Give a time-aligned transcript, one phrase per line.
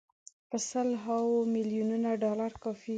[0.49, 2.89] په سل هاوو میلیونه ډالر کافي دي.